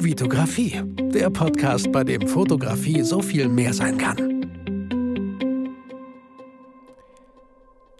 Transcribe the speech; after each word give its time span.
Vitografie, 0.00 0.80
der 1.12 1.28
Podcast, 1.28 1.90
bei 1.90 2.04
dem 2.04 2.28
Fotografie 2.28 3.02
so 3.02 3.20
viel 3.20 3.48
mehr 3.48 3.74
sein 3.74 3.98
kann. 3.98 4.16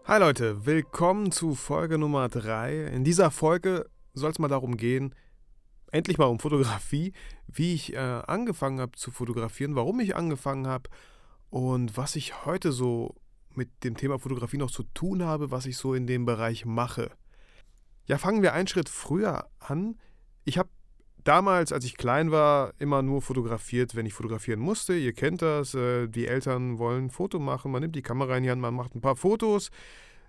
Hi 0.05 0.21
Leute, 0.21 0.65
willkommen 0.65 1.33
zu 1.33 1.57
Folge 1.57 1.99
Nummer 1.99 2.29
3. 2.29 2.85
In 2.87 3.03
dieser 3.03 3.33
Folge 3.33 3.91
soll 4.15 4.31
es 4.31 4.39
mal 4.39 4.47
darum 4.47 4.77
gehen, 4.77 5.13
endlich 5.91 6.19
mal 6.19 6.27
um 6.27 6.39
Fotografie, 6.39 7.15
wie 7.49 7.75
ich 7.75 7.95
äh, 7.95 7.99
angefangen 7.99 8.81
habe 8.81 8.93
zu 8.93 9.11
fotografieren, 9.11 9.75
warum 9.75 9.99
ich 9.99 10.15
angefangen 10.15 10.69
habe 10.69 10.89
und 11.51 11.97
was 11.97 12.15
ich 12.15 12.47
heute 12.47 12.71
so 12.71 13.17
mit 13.57 13.83
dem 13.83 13.97
Thema 13.97 14.21
Fotografie 14.21 14.59
noch 14.59 14.71
zu 14.71 14.85
tun 14.85 15.25
habe, 15.25 15.51
was 15.51 15.67
ich 15.67 15.77
so 15.77 15.95
in 15.95 16.07
dem 16.07 16.27
Bereich 16.27 16.65
mache. 16.65 17.11
Ja, 18.07 18.19
fangen 18.19 18.43
wir 18.43 18.53
einen 18.53 18.69
Schritt 18.69 18.89
früher 18.89 19.49
an. 19.59 19.99
Ich 20.45 20.59
habe 20.59 20.71
damals, 21.29 21.73
als 21.73 21.85
ich 21.85 21.99
klein 21.99 22.31
war, 22.31 22.73
immer 22.79 23.03
nur 23.03 23.21
fotografiert, 23.21 23.95
wenn 23.95 24.07
ich 24.07 24.15
fotografieren 24.15 24.61
musste. 24.61 24.97
Ihr 24.97 25.13
kennt 25.13 25.43
das, 25.43 25.75
äh, 25.75 26.09
die 26.09 26.27
Eltern 26.27 26.79
wollen 26.79 27.07
ein 27.07 27.11
Foto 27.11 27.39
machen, 27.39 27.71
man 27.71 27.83
nimmt 27.83 27.95
die 27.95 28.03
Kamera 28.03 28.37
in 28.39 28.45
die 28.45 28.51
Hand, 28.51 28.63
man 28.63 28.75
macht 28.75 28.95
ein 28.95 29.03
paar 29.03 29.15
Fotos. 29.15 29.71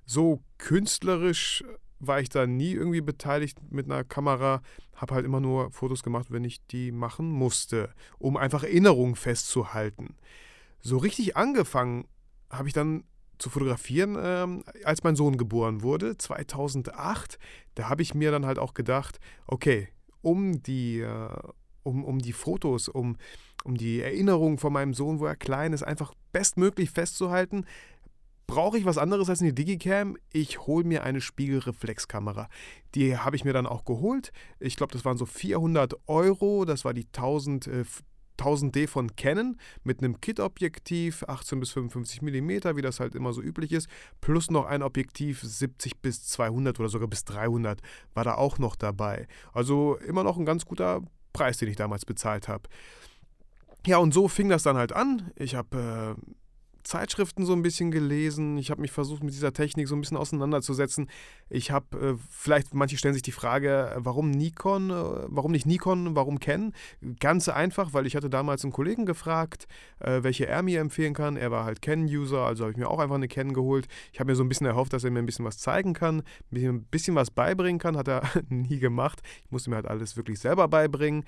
So 0.05 0.41
künstlerisch 0.57 1.63
war 1.99 2.19
ich 2.19 2.27
da 2.27 2.45
nie 2.45 2.73
irgendwie 2.73 3.01
beteiligt 3.01 3.59
mit 3.71 3.85
einer 3.85 4.03
Kamera, 4.03 4.61
habe 4.95 5.15
halt 5.15 5.25
immer 5.25 5.39
nur 5.39 5.71
Fotos 5.71 6.03
gemacht, 6.03 6.27
wenn 6.31 6.43
ich 6.43 6.65
die 6.67 6.91
machen 6.91 7.31
musste, 7.31 7.93
um 8.17 8.35
einfach 8.35 8.63
Erinnerungen 8.63 9.15
festzuhalten. 9.15 10.15
So 10.81 10.97
richtig 10.97 11.37
angefangen 11.37 12.07
habe 12.49 12.67
ich 12.67 12.73
dann 12.73 13.05
zu 13.37 13.49
fotografieren, 13.49 14.17
ähm, 14.21 14.63
als 14.83 15.03
mein 15.03 15.15
Sohn 15.15 15.37
geboren 15.37 15.81
wurde, 15.81 16.17
2008. 16.17 17.39
Da 17.75 17.87
habe 17.87 18.01
ich 18.01 18.13
mir 18.13 18.31
dann 18.31 18.45
halt 18.45 18.59
auch 18.59 18.73
gedacht, 18.73 19.19
okay, 19.47 19.87
um 20.21 20.61
die, 20.63 20.99
äh, 20.99 21.29
um, 21.83 22.03
um 22.03 22.19
die 22.19 22.33
Fotos, 22.33 22.87
um, 22.87 23.17
um 23.63 23.75
die 23.75 24.01
Erinnerungen 24.01 24.57
von 24.57 24.73
meinem 24.73 24.93
Sohn, 24.93 25.19
wo 25.19 25.25
er 25.25 25.35
klein 25.35 25.73
ist, 25.73 25.83
einfach 25.83 26.13
bestmöglich 26.31 26.91
festzuhalten, 26.91 27.65
brauche 28.47 28.77
ich 28.79 28.85
was 28.85 28.97
anderes 28.97 29.29
als 29.29 29.41
eine 29.41 29.53
Digicam. 29.53 30.17
Ich 30.33 30.65
hole 30.65 30.83
mir 30.83 31.03
eine 31.03 31.21
Spiegelreflexkamera. 31.21 32.49
Die 32.95 33.15
habe 33.17 33.35
ich 33.35 33.45
mir 33.45 33.53
dann 33.53 33.67
auch 33.67 33.85
geholt. 33.85 34.31
Ich 34.59 34.75
glaube, 34.75 34.91
das 34.91 35.05
waren 35.05 35.17
so 35.17 35.27
400 35.27 35.95
Euro. 36.07 36.65
Das 36.65 36.83
war 36.83 36.93
die 36.93 37.05
1000, 37.05 37.67
äh, 37.67 37.83
1000D 38.39 38.87
von 38.87 39.15
Canon 39.15 39.57
mit 39.83 39.99
einem 39.99 40.21
Kit-Objektiv, 40.21 41.23
18 41.27 41.59
bis 41.59 41.71
55 41.71 42.21
mm, 42.21 42.49
wie 42.75 42.81
das 42.81 42.99
halt 42.99 43.15
immer 43.15 43.33
so 43.33 43.41
üblich 43.41 43.71
ist, 43.71 43.87
plus 44.21 44.49
noch 44.49 44.65
ein 44.65 44.81
Objektiv 44.81 45.41
70 45.41 46.01
bis 46.01 46.25
200 46.27 46.79
oder 46.79 46.89
sogar 46.89 47.07
bis 47.07 47.25
300 47.25 47.81
war 48.13 48.23
da 48.23 48.35
auch 48.35 48.57
noch 48.57 48.75
dabei. 48.75 49.27
Also 49.53 49.97
immer 49.97 50.23
noch 50.23 50.37
ein 50.37 50.45
ganz 50.45 50.65
guter 50.65 51.01
Preis, 51.33 51.57
den 51.57 51.69
ich 51.69 51.75
damals 51.75 52.05
bezahlt 52.05 52.47
habe. 52.47 52.69
Ja, 53.85 53.97
und 53.97 54.13
so 54.13 54.27
fing 54.27 54.49
das 54.49 54.63
dann 54.63 54.77
halt 54.77 54.93
an. 54.93 55.31
Ich 55.35 55.55
habe 55.55 56.17
äh, 56.17 56.31
Zeitschriften 56.83 57.45
so 57.45 57.53
ein 57.53 57.61
bisschen 57.61 57.91
gelesen. 57.91 58.57
Ich 58.57 58.71
habe 58.71 58.81
mich 58.81 58.91
versucht, 58.91 59.23
mit 59.23 59.33
dieser 59.33 59.53
Technik 59.53 59.87
so 59.87 59.95
ein 59.95 60.01
bisschen 60.01 60.17
auseinanderzusetzen. 60.17 61.09
Ich 61.49 61.71
habe, 61.71 61.97
äh, 61.97 62.15
vielleicht 62.29 62.73
manche 62.73 62.97
stellen 62.97 63.13
sich 63.13 63.23
die 63.23 63.31
Frage, 63.31 63.95
warum 63.97 64.31
Nikon, 64.31 64.89
äh, 64.89 64.93
warum 65.27 65.51
nicht 65.51 65.65
Nikon, 65.65 66.15
warum 66.15 66.39
Canon? 66.39 66.73
Ganz 67.19 67.49
einfach, 67.49 67.93
weil 67.93 68.05
ich 68.05 68.15
hatte 68.15 68.29
damals 68.29 68.63
einen 68.63 68.73
Kollegen 68.73 69.05
gefragt, 69.05 69.67
äh, 69.99 70.23
welche 70.23 70.47
er 70.47 70.63
mir 70.63 70.79
empfehlen 70.79 71.13
kann. 71.13 71.37
Er 71.37 71.51
war 71.51 71.65
halt 71.65 71.81
Canon-User, 71.81 72.45
also 72.45 72.63
habe 72.63 72.71
ich 72.71 72.77
mir 72.77 72.89
auch 72.89 72.99
einfach 72.99 73.15
eine 73.15 73.27
Canon 73.27 73.53
geholt. 73.53 73.87
Ich 74.13 74.19
habe 74.19 74.31
mir 74.31 74.35
so 74.35 74.43
ein 74.43 74.49
bisschen 74.49 74.67
erhofft, 74.67 74.93
dass 74.93 75.03
er 75.03 75.11
mir 75.11 75.19
ein 75.19 75.25
bisschen 75.25 75.45
was 75.45 75.57
zeigen 75.57 75.93
kann, 75.93 76.23
mir 76.49 76.69
ein 76.69 76.83
bisschen 76.83 77.15
was 77.15 77.31
beibringen 77.31 77.79
kann. 77.79 77.97
Hat 77.97 78.07
er 78.07 78.21
nie 78.49 78.79
gemacht. 78.79 79.21
Ich 79.45 79.51
musste 79.51 79.69
mir 79.69 79.77
halt 79.77 79.87
alles 79.87 80.17
wirklich 80.17 80.39
selber 80.39 80.67
beibringen. 80.67 81.25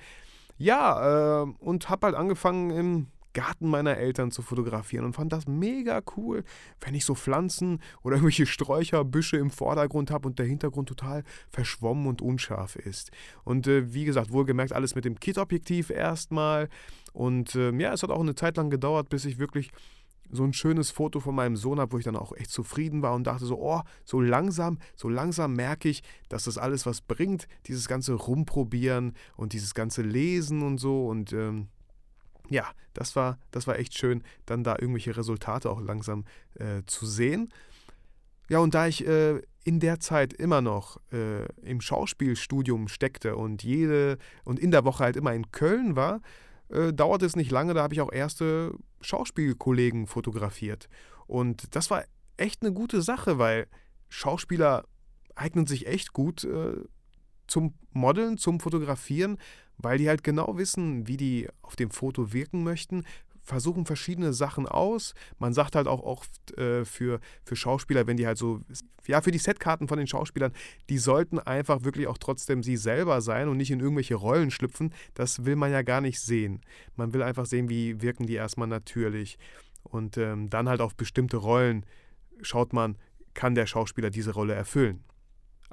Ja, 0.58 1.42
äh, 1.42 1.46
und 1.60 1.88
habe 1.88 2.06
halt 2.06 2.16
angefangen 2.16 2.70
im 2.70 3.06
Garten 3.32 3.68
meiner 3.68 3.96
Eltern 3.96 4.30
zu 4.30 4.42
fotografieren 4.42 5.04
und 5.04 5.14
fand 5.14 5.32
das 5.32 5.46
mega 5.46 6.02
cool, 6.16 6.44
wenn 6.80 6.94
ich 6.94 7.04
so 7.04 7.14
Pflanzen 7.14 7.80
oder 8.02 8.16
irgendwelche 8.16 8.46
Sträucher, 8.46 9.04
Büsche 9.04 9.36
im 9.36 9.50
Vordergrund 9.50 10.10
habe 10.10 10.28
und 10.28 10.38
der 10.38 10.46
Hintergrund 10.46 10.88
total 10.88 11.22
verschwommen 11.50 12.06
und 12.06 12.22
unscharf 12.22 12.76
ist. 12.76 13.10
Und 13.44 13.66
äh, 13.66 13.92
wie 13.94 14.04
gesagt, 14.04 14.32
wohlgemerkt 14.32 14.72
alles 14.72 14.94
mit 14.94 15.04
dem 15.04 15.18
Kit-Objektiv 15.18 15.90
erstmal. 15.90 16.68
Und 17.12 17.54
äh, 17.54 17.72
ja, 17.72 17.92
es 17.92 18.02
hat 18.02 18.10
auch 18.10 18.20
eine 18.20 18.34
Zeit 18.34 18.56
lang 18.56 18.70
gedauert, 18.70 19.08
bis 19.08 19.24
ich 19.24 19.38
wirklich 19.38 19.70
so 20.32 20.44
ein 20.44 20.54
schönes 20.54 20.90
Foto 20.90 21.20
von 21.20 21.34
meinem 21.34 21.56
Sohn 21.56 21.78
habe, 21.78 21.92
wo 21.92 21.98
ich 21.98 22.04
dann 22.04 22.16
auch 22.16 22.32
echt 22.32 22.50
zufrieden 22.50 23.02
war 23.02 23.14
und 23.14 23.26
dachte 23.26 23.44
so, 23.44 23.58
oh, 23.60 23.82
so 24.04 24.20
langsam, 24.20 24.78
so 24.96 25.08
langsam 25.08 25.52
merke 25.52 25.90
ich, 25.90 26.02
dass 26.30 26.44
das 26.44 26.56
alles 26.56 26.86
was 26.86 27.02
bringt, 27.02 27.46
dieses 27.66 27.86
ganze 27.86 28.14
Rumprobieren 28.14 29.12
und 29.36 29.52
dieses 29.52 29.74
ganze 29.74 30.00
Lesen 30.00 30.62
und 30.62 30.78
so 30.78 31.06
und 31.06 31.34
ähm, 31.34 31.68
ja, 32.52 32.70
das 32.94 33.16
war, 33.16 33.38
das 33.50 33.66
war 33.66 33.78
echt 33.78 33.96
schön, 33.96 34.22
dann 34.46 34.64
da 34.64 34.76
irgendwelche 34.78 35.16
Resultate 35.16 35.70
auch 35.70 35.80
langsam 35.80 36.24
äh, 36.54 36.82
zu 36.86 37.06
sehen. 37.06 37.52
Ja, 38.48 38.58
und 38.58 38.74
da 38.74 38.86
ich 38.86 39.06
äh, 39.06 39.40
in 39.64 39.80
der 39.80 40.00
Zeit 40.00 40.32
immer 40.32 40.60
noch 40.60 40.98
äh, 41.12 41.46
im 41.62 41.80
Schauspielstudium 41.80 42.88
steckte 42.88 43.36
und 43.36 43.62
jede 43.62 44.18
und 44.44 44.58
in 44.58 44.70
der 44.70 44.84
Woche 44.84 45.04
halt 45.04 45.16
immer 45.16 45.32
in 45.32 45.50
Köln 45.52 45.96
war, 45.96 46.20
äh, 46.68 46.92
dauerte 46.92 47.26
es 47.26 47.36
nicht 47.36 47.50
lange, 47.50 47.74
da 47.74 47.82
habe 47.82 47.94
ich 47.94 48.00
auch 48.00 48.12
erste 48.12 48.74
Schauspielkollegen 49.00 50.06
fotografiert. 50.06 50.88
Und 51.26 51.74
das 51.74 51.90
war 51.90 52.04
echt 52.36 52.62
eine 52.62 52.72
gute 52.72 53.02
Sache, 53.02 53.38
weil 53.38 53.68
Schauspieler 54.08 54.84
eignen 55.34 55.66
sich 55.66 55.86
echt 55.86 56.12
gut 56.12 56.44
äh, 56.44 56.76
zum 57.52 57.74
Modeln, 57.92 58.38
zum 58.38 58.60
Fotografieren, 58.60 59.36
weil 59.76 59.98
die 59.98 60.08
halt 60.08 60.24
genau 60.24 60.56
wissen, 60.56 61.06
wie 61.06 61.18
die 61.18 61.48
auf 61.60 61.76
dem 61.76 61.90
Foto 61.90 62.32
wirken 62.32 62.64
möchten, 62.64 63.04
versuchen 63.42 63.84
verschiedene 63.84 64.32
Sachen 64.32 64.66
aus. 64.66 65.12
Man 65.38 65.52
sagt 65.52 65.76
halt 65.76 65.86
auch 65.86 66.00
oft 66.00 66.56
äh, 66.56 66.86
für, 66.86 67.20
für 67.44 67.56
Schauspieler, 67.56 68.06
wenn 68.06 68.16
die 68.16 68.26
halt 68.26 68.38
so, 68.38 68.62
ja, 69.06 69.20
für 69.20 69.32
die 69.32 69.38
Setkarten 69.38 69.86
von 69.86 69.98
den 69.98 70.06
Schauspielern, 70.06 70.52
die 70.88 70.96
sollten 70.96 71.38
einfach 71.40 71.84
wirklich 71.84 72.06
auch 72.06 72.16
trotzdem 72.16 72.62
sie 72.62 72.78
selber 72.78 73.20
sein 73.20 73.48
und 73.48 73.58
nicht 73.58 73.70
in 73.70 73.80
irgendwelche 73.80 74.14
Rollen 74.14 74.50
schlüpfen. 74.50 74.94
Das 75.12 75.44
will 75.44 75.56
man 75.56 75.72
ja 75.72 75.82
gar 75.82 76.00
nicht 76.00 76.20
sehen. 76.20 76.62
Man 76.96 77.12
will 77.12 77.22
einfach 77.22 77.44
sehen, 77.44 77.68
wie 77.68 78.00
wirken 78.00 78.26
die 78.26 78.34
erstmal 78.34 78.68
natürlich. 78.68 79.38
Und 79.82 80.16
ähm, 80.16 80.48
dann 80.48 80.70
halt 80.70 80.80
auf 80.80 80.94
bestimmte 80.94 81.36
Rollen 81.36 81.84
schaut 82.40 82.72
man, 82.72 82.96
kann 83.34 83.54
der 83.54 83.66
Schauspieler 83.66 84.08
diese 84.08 84.32
Rolle 84.32 84.54
erfüllen. 84.54 85.04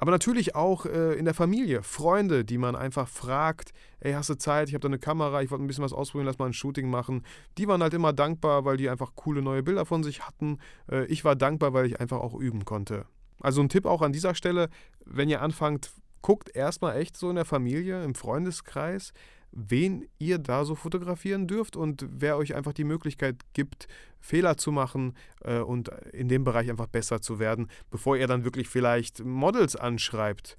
Aber 0.00 0.12
natürlich 0.12 0.54
auch 0.54 0.86
äh, 0.86 1.12
in 1.18 1.26
der 1.26 1.34
Familie, 1.34 1.82
Freunde, 1.82 2.42
die 2.42 2.56
man 2.56 2.74
einfach 2.74 3.06
fragt, 3.06 3.74
ey, 4.00 4.14
hast 4.14 4.30
du 4.30 4.34
Zeit, 4.34 4.68
ich 4.68 4.74
habe 4.74 4.80
da 4.80 4.88
eine 4.88 4.98
Kamera, 4.98 5.42
ich 5.42 5.50
wollte 5.50 5.62
ein 5.62 5.66
bisschen 5.66 5.84
was 5.84 5.92
ausprobieren, 5.92 6.24
lass 6.24 6.38
mal 6.38 6.46
ein 6.46 6.54
Shooting 6.54 6.88
machen. 6.88 7.22
Die 7.58 7.68
waren 7.68 7.82
halt 7.82 7.92
immer 7.92 8.14
dankbar, 8.14 8.64
weil 8.64 8.78
die 8.78 8.88
einfach 8.88 9.14
coole 9.14 9.42
neue 9.42 9.62
Bilder 9.62 9.84
von 9.84 10.02
sich 10.02 10.26
hatten. 10.26 10.56
Äh, 10.90 11.04
ich 11.08 11.22
war 11.26 11.36
dankbar, 11.36 11.74
weil 11.74 11.84
ich 11.84 12.00
einfach 12.00 12.16
auch 12.16 12.34
üben 12.34 12.64
konnte. 12.64 13.04
Also 13.40 13.60
ein 13.60 13.68
Tipp 13.68 13.84
auch 13.84 14.00
an 14.00 14.14
dieser 14.14 14.34
Stelle, 14.34 14.70
wenn 15.04 15.28
ihr 15.28 15.42
anfangt, 15.42 15.92
guckt 16.22 16.56
erstmal 16.56 16.96
echt 16.96 17.14
so 17.14 17.28
in 17.28 17.36
der 17.36 17.44
Familie, 17.44 18.02
im 18.02 18.14
Freundeskreis, 18.14 19.12
wen 19.52 20.06
ihr 20.18 20.38
da 20.38 20.64
so 20.64 20.74
fotografieren 20.74 21.46
dürft 21.46 21.76
und 21.76 22.06
wer 22.08 22.36
euch 22.36 22.54
einfach 22.54 22.72
die 22.72 22.84
Möglichkeit 22.84 23.36
gibt, 23.52 23.88
Fehler 24.20 24.56
zu 24.56 24.72
machen 24.72 25.14
äh, 25.42 25.58
und 25.58 25.88
in 26.12 26.28
dem 26.28 26.44
Bereich 26.44 26.70
einfach 26.70 26.86
besser 26.86 27.20
zu 27.20 27.38
werden, 27.38 27.68
bevor 27.90 28.16
ihr 28.16 28.26
dann 28.26 28.44
wirklich 28.44 28.68
vielleicht 28.68 29.24
Models 29.24 29.76
anschreibt. 29.76 30.56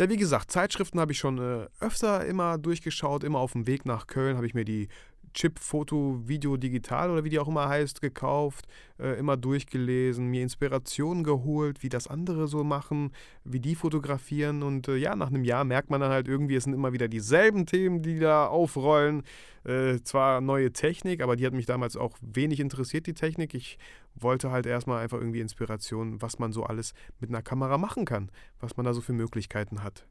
Ja, 0.00 0.08
wie 0.08 0.16
gesagt, 0.16 0.50
Zeitschriften 0.50 0.98
habe 0.98 1.12
ich 1.12 1.18
schon 1.18 1.36
äh, 1.38 1.66
öfter 1.78 2.24
immer 2.24 2.56
durchgeschaut. 2.56 3.22
Immer 3.22 3.38
auf 3.38 3.52
dem 3.52 3.66
Weg 3.66 3.84
nach 3.84 4.06
Köln 4.06 4.36
habe 4.36 4.46
ich 4.46 4.54
mir 4.54 4.64
die 4.64 4.88
Chip 5.34 5.58
Foto 5.58 6.20
Video 6.24 6.56
Digital 6.56 7.10
oder 7.10 7.24
wie 7.24 7.30
die 7.30 7.38
auch 7.38 7.48
immer 7.48 7.68
heißt, 7.68 8.00
gekauft, 8.00 8.66
äh, 8.98 9.18
immer 9.18 9.36
durchgelesen, 9.36 10.26
mir 10.26 10.42
Inspirationen 10.42 11.24
geholt, 11.24 11.82
wie 11.82 11.88
das 11.88 12.06
andere 12.06 12.48
so 12.48 12.64
machen, 12.64 13.12
wie 13.44 13.60
die 13.60 13.74
fotografieren 13.74 14.62
und 14.62 14.88
äh, 14.88 14.96
ja, 14.96 15.14
nach 15.16 15.28
einem 15.28 15.44
Jahr 15.44 15.64
merkt 15.64 15.90
man 15.90 16.00
dann 16.00 16.10
halt 16.10 16.28
irgendwie, 16.28 16.56
es 16.56 16.64
sind 16.64 16.74
immer 16.74 16.92
wieder 16.92 17.08
dieselben 17.08 17.66
Themen, 17.66 18.02
die 18.02 18.18
da 18.18 18.46
aufrollen. 18.46 19.22
Äh, 19.64 20.00
zwar 20.02 20.40
neue 20.40 20.72
Technik, 20.72 21.20
aber 21.22 21.36
die 21.36 21.46
hat 21.46 21.52
mich 21.52 21.66
damals 21.66 21.96
auch 21.96 22.16
wenig 22.22 22.60
interessiert, 22.60 23.06
die 23.06 23.14
Technik. 23.14 23.54
Ich 23.54 23.78
wollte 24.14 24.50
halt 24.50 24.66
erstmal 24.66 25.02
einfach 25.02 25.18
irgendwie 25.18 25.40
Inspiration, 25.40 26.22
was 26.22 26.38
man 26.38 26.52
so 26.52 26.64
alles 26.64 26.94
mit 27.20 27.30
einer 27.30 27.42
Kamera 27.42 27.76
machen 27.76 28.04
kann, 28.06 28.30
was 28.58 28.76
man 28.76 28.86
da 28.86 28.94
so 28.94 29.00
für 29.02 29.12
Möglichkeiten 29.12 29.82
hat. 29.82 30.06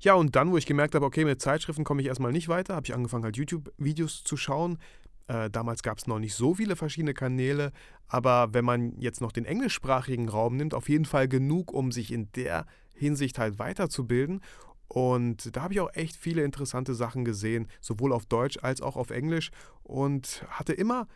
Ja, 0.00 0.14
und 0.14 0.36
dann, 0.36 0.52
wo 0.52 0.56
ich 0.56 0.66
gemerkt 0.66 0.94
habe, 0.94 1.04
okay, 1.04 1.24
mit 1.24 1.40
Zeitschriften 1.40 1.84
komme 1.84 2.00
ich 2.02 2.08
erstmal 2.08 2.32
nicht 2.32 2.48
weiter, 2.48 2.76
habe 2.76 2.86
ich 2.86 2.94
angefangen, 2.94 3.24
halt 3.24 3.36
YouTube-Videos 3.36 4.22
zu 4.22 4.36
schauen. 4.36 4.78
Äh, 5.26 5.50
damals 5.50 5.82
gab 5.82 5.98
es 5.98 6.06
noch 6.06 6.18
nicht 6.18 6.34
so 6.34 6.54
viele 6.54 6.76
verschiedene 6.76 7.14
Kanäle, 7.14 7.72
aber 8.06 8.54
wenn 8.54 8.64
man 8.64 8.98
jetzt 8.98 9.20
noch 9.20 9.32
den 9.32 9.44
englischsprachigen 9.44 10.28
Raum 10.28 10.56
nimmt, 10.56 10.72
auf 10.72 10.88
jeden 10.88 11.04
Fall 11.04 11.28
genug, 11.28 11.72
um 11.72 11.92
sich 11.92 12.12
in 12.12 12.30
der 12.32 12.64
Hinsicht 12.94 13.38
halt 13.38 13.58
weiterzubilden. 13.58 14.40
Und 14.86 15.54
da 15.54 15.62
habe 15.62 15.74
ich 15.74 15.80
auch 15.80 15.92
echt 15.92 16.16
viele 16.16 16.42
interessante 16.44 16.94
Sachen 16.94 17.24
gesehen, 17.24 17.68
sowohl 17.80 18.12
auf 18.12 18.24
Deutsch 18.24 18.58
als 18.62 18.80
auch 18.80 18.96
auf 18.96 19.10
Englisch. 19.10 19.50
Und 19.82 20.44
hatte 20.48 20.72
immer, 20.72 21.06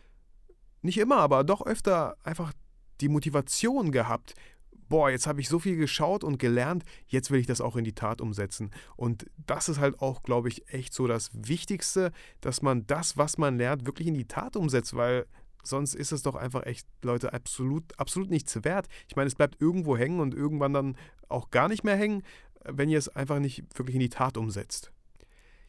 nicht 0.81 0.99
immer, 0.99 1.17
aber 1.17 1.43
doch 1.43 1.65
öfter 1.65 2.15
einfach 2.23 2.53
die 3.01 3.09
Motivation 3.09 3.91
gehabt, 3.91 4.35
boah, 4.93 5.09
jetzt 5.09 5.25
habe 5.25 5.41
ich 5.41 5.49
so 5.49 5.57
viel 5.57 5.75
geschaut 5.75 6.23
und 6.23 6.37
gelernt, 6.37 6.83
jetzt 7.07 7.31
will 7.31 7.39
ich 7.39 7.47
das 7.47 7.61
auch 7.61 7.77
in 7.77 7.83
die 7.83 7.95
Tat 7.95 8.21
umsetzen. 8.21 8.69
Und 8.95 9.25
das 9.47 9.67
ist 9.67 9.79
halt 9.79 9.99
auch, 9.99 10.21
glaube 10.21 10.49
ich, 10.49 10.71
echt 10.71 10.93
so 10.93 11.07
das 11.07 11.31
Wichtigste, 11.33 12.11
dass 12.41 12.61
man 12.61 12.85
das, 12.85 13.17
was 13.17 13.39
man 13.39 13.57
lernt, 13.57 13.87
wirklich 13.87 14.07
in 14.07 14.13
die 14.13 14.27
Tat 14.27 14.55
umsetzt, 14.55 14.95
weil 14.95 15.25
sonst 15.63 15.95
ist 15.95 16.11
es 16.11 16.21
doch 16.21 16.35
einfach 16.35 16.67
echt, 16.67 16.87
Leute, 17.01 17.33
absolut, 17.33 17.97
absolut 17.97 18.29
nichts 18.29 18.63
wert. 18.63 18.87
Ich 19.07 19.15
meine, 19.15 19.25
es 19.25 19.33
bleibt 19.33 19.59
irgendwo 19.59 19.97
hängen 19.97 20.19
und 20.19 20.35
irgendwann 20.35 20.73
dann 20.73 20.95
auch 21.27 21.49
gar 21.49 21.69
nicht 21.69 21.83
mehr 21.83 21.95
hängen, 21.95 22.21
wenn 22.63 22.87
ihr 22.87 22.99
es 22.99 23.09
einfach 23.09 23.39
nicht 23.39 23.63
wirklich 23.75 23.95
in 23.95 24.01
die 24.01 24.09
Tat 24.09 24.37
umsetzt. 24.37 24.91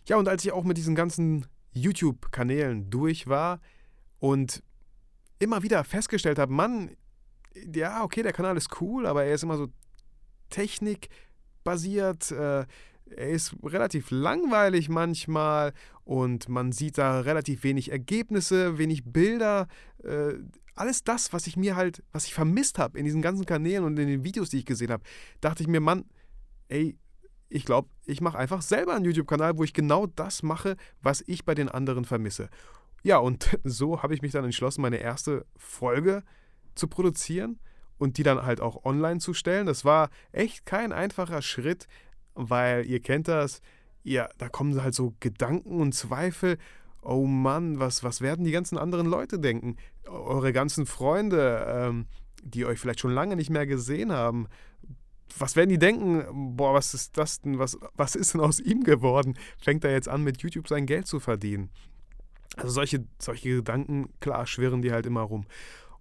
Ja, 0.07 0.19
und 0.19 0.29
als 0.29 0.45
ich 0.45 0.53
auch 0.53 0.65
mit 0.65 0.77
diesen 0.77 0.95
ganzen 0.95 1.47
YouTube-Kanälen 1.73 2.91
durch 2.91 3.27
war 3.27 3.63
und 4.19 4.63
immer 5.39 5.63
wieder 5.63 5.83
festgestellt 5.83 6.39
habe, 6.39 6.53
Mann, 6.53 6.91
ja, 7.75 8.03
okay, 8.03 8.23
der 8.23 8.33
Kanal 8.33 8.57
ist 8.57 8.81
cool, 8.81 9.07
aber 9.07 9.25
er 9.25 9.35
ist 9.35 9.43
immer 9.43 9.57
so 9.57 9.69
technikbasiert, 10.51 12.31
äh, 12.31 12.65
er 13.07 13.31
ist 13.31 13.55
relativ 13.63 14.11
langweilig 14.11 14.89
manchmal 14.89 15.73
und 16.05 16.49
man 16.49 16.73
sieht 16.73 16.99
da 16.99 17.21
relativ 17.21 17.63
wenig 17.65 17.91
Ergebnisse, 17.91 18.79
wenig 18.79 19.05
Bilder. 19.05 19.69
Äh, 20.03 20.35
alles 20.75 21.05
das, 21.05 21.33
was 21.33 21.47
ich 21.47 21.57
mir 21.57 21.77
halt, 21.77 22.03
was 22.13 22.27
ich 22.27 22.35
vermisst 22.35 22.79
habe 22.79 22.99
in 22.99 23.05
diesen 23.05 23.23
ganzen 23.23 23.47
Kanälen 23.47 23.85
und 23.85 23.99
in 23.99 24.09
den 24.09 24.25
Videos, 24.25 24.51
die 24.51 24.59
ich 24.59 24.67
gesehen 24.67 24.91
habe, 24.91 25.05
dachte 25.41 25.63
ich 25.63 25.69
mir, 25.69 25.81
Mann, 25.81 26.05
ey, 26.69 26.99
ich 27.49 27.65
glaube, 27.65 27.89
ich 28.05 28.21
mache 28.21 28.39
einfach 28.39 28.63
selber 28.63 28.95
einen 28.95 29.05
YouTube-Kanal, 29.05 29.57
wo 29.57 29.65
ich 29.65 29.73
genau 29.73 30.07
das 30.07 30.43
mache, 30.43 30.77
was 31.01 31.23
ich 31.27 31.45
bei 31.45 31.55
den 31.55 31.69
anderen 31.69 32.05
vermisse. 32.05 32.49
Ja, 33.03 33.19
und 33.19 33.59
so 33.65 34.03
habe 34.03 34.15
ich 34.15 34.23
mich 34.23 34.33
dann 34.33 34.45
entschlossen, 34.45 34.83
meine 34.83 34.97
erste 34.97 35.47
Folge 35.57 36.25
zu 36.75 36.89
produzieren 36.89 37.59
und 37.99 38.19
die 38.19 38.23
dann 38.23 38.45
halt 38.45 38.61
auch 38.61 38.85
online 38.85 39.21
zu 39.21 39.35
stellen. 39.35 39.67
Das 39.67 39.85
war 39.85 40.11
echt 40.33 40.67
kein 40.67 40.93
einfacher 40.93 41.43
Schritt, 41.43 41.87
weil 42.35 42.87
ihr 42.87 43.01
kennt 43.01 43.29
das, 43.29 43.61
ja, 44.03 44.29
da 44.39 44.49
kommen 44.49 44.81
halt 44.83 44.95
so 44.95 45.15
Gedanken 45.21 45.81
und 45.81 45.95
Zweifel. 45.95 46.59
Oh 47.03 47.27
Mann, 47.27 47.81
was, 47.81 48.03
was 48.03 48.21
werden 48.21 48.45
die 48.45 48.53
ganzen 48.53 48.79
anderen 48.79 49.07
Leute 49.07 49.39
denken? 49.39 49.77
Eure 50.07 50.53
ganzen 50.53 50.87
Freunde, 50.87 51.67
ähm, 51.69 52.07
die 52.43 52.67
euch 52.67 52.79
vielleicht 52.79 53.01
schon 53.01 53.15
lange 53.15 53.37
nicht 53.37 53.51
mehr 53.51 53.67
gesehen 53.67 54.13
haben. 54.13 54.47
Was 55.39 55.57
werden 55.57 55.71
die 55.71 55.79
denken? 55.79 56.57
Boah, 56.57 56.75
was 56.75 56.95
ist 56.95 57.17
das 57.17 57.41
denn? 57.41 57.59
Was, 57.59 57.79
was 57.95 58.15
ist 58.15 58.35
denn 58.35 58.41
aus 58.41 58.61
ihm 58.61 58.85
geworden? 58.85 59.37
Fängt 59.59 59.85
er 59.85 59.93
jetzt 59.93 60.09
an, 60.09 60.23
mit 60.23 60.43
YouTube 60.43 60.69
sein 60.69 60.87
Geld 60.87 61.07
zu 61.07 61.19
verdienen? 61.19 61.71
Also 62.57 62.71
solche, 62.71 63.05
solche 63.19 63.57
Gedanken, 63.57 64.11
klar, 64.21 64.47
schwirren 64.47 64.83
die 64.83 64.93
halt 64.93 65.07
immer 65.07 65.23
rum. 65.23 65.47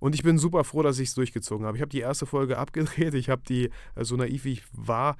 Und 0.03 0.15
ich 0.15 0.23
bin 0.23 0.37
super 0.37 0.65
froh, 0.65 0.81
dass 0.81 0.99
ich 0.99 1.07
es 1.07 1.15
durchgezogen 1.15 1.65
habe. 1.65 1.77
Ich 1.77 1.81
habe 1.81 1.89
die 1.89 2.01
erste 2.01 2.25
Folge 2.25 2.57
abgedreht. 2.57 3.13
Ich 3.13 3.29
habe 3.29 3.41
die, 3.47 3.69
äh, 3.95 4.03
so 4.03 4.17
naiv 4.17 4.43
wie 4.43 4.51
ich 4.51 4.63
war, 4.73 5.15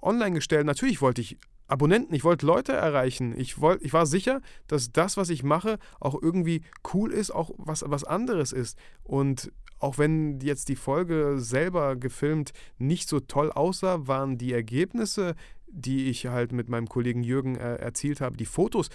online 0.00 0.36
gestellt. 0.36 0.64
Natürlich 0.64 1.02
wollte 1.02 1.20
ich 1.20 1.36
Abonnenten, 1.66 2.14
ich 2.14 2.24
wollte 2.24 2.46
Leute 2.46 2.72
erreichen. 2.72 3.38
Ich, 3.38 3.60
wollt, 3.60 3.82
ich 3.82 3.92
war 3.92 4.06
sicher, 4.06 4.40
dass 4.66 4.92
das, 4.92 5.18
was 5.18 5.28
ich 5.28 5.42
mache, 5.42 5.78
auch 6.00 6.14
irgendwie 6.22 6.62
cool 6.94 7.12
ist, 7.12 7.32
auch 7.32 7.50
was, 7.58 7.84
was 7.86 8.02
anderes 8.02 8.52
ist. 8.52 8.78
Und 9.02 9.52
auch 9.78 9.98
wenn 9.98 10.40
jetzt 10.40 10.70
die 10.70 10.76
Folge 10.76 11.34
selber 11.36 11.94
gefilmt 11.94 12.52
nicht 12.78 13.10
so 13.10 13.20
toll 13.20 13.52
aussah, 13.52 14.06
waren 14.06 14.38
die 14.38 14.54
Ergebnisse, 14.54 15.34
die 15.66 16.08
ich 16.08 16.28
halt 16.28 16.50
mit 16.52 16.70
meinem 16.70 16.88
Kollegen 16.88 17.22
Jürgen 17.22 17.56
äh, 17.56 17.74
erzielt 17.74 18.22
habe, 18.22 18.38
die 18.38 18.46
Fotos, 18.46 18.88